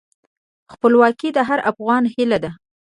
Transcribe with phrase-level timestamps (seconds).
[0.73, 2.51] خپلواکي د هر افغان هیله ده.